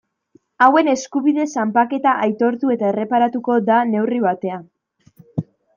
Hauen 0.67 0.87
eskubide 0.93 1.45
zanpaketa 1.57 2.15
aitortu 2.23 2.73
eta 2.79 2.91
erreparatuko 2.95 3.61
da 3.71 3.81
neurri 3.93 4.23
batean. 4.29 4.67